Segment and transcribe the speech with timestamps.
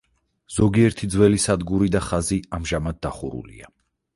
[0.53, 3.71] ზოგიერთი ძველი სადგური და ხაზი ამჟამად დახურულია.